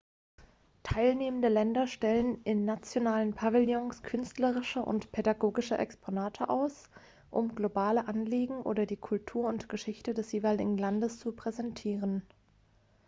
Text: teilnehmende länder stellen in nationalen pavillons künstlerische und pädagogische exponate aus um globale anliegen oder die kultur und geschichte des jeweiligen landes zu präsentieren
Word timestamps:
teilnehmende 0.81 1.47
länder 1.47 1.85
stellen 1.85 2.41
in 2.41 2.65
nationalen 2.65 3.35
pavillons 3.35 4.01
künstlerische 4.01 4.81
und 4.81 5.11
pädagogische 5.11 5.77
exponate 5.77 6.49
aus 6.49 6.89
um 7.29 7.53
globale 7.53 8.07
anliegen 8.07 8.63
oder 8.63 8.87
die 8.87 8.97
kultur 8.97 9.47
und 9.47 9.69
geschichte 9.69 10.15
des 10.15 10.31
jeweiligen 10.31 10.75
landes 10.79 11.19
zu 11.19 11.33
präsentieren 11.33 12.23